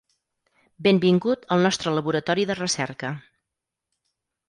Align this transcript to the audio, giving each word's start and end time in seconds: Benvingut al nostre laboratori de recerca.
Benvingut 0.87 1.45
al 1.57 1.63
nostre 1.67 1.95
laboratori 1.99 2.49
de 2.53 2.59
recerca. 2.65 3.15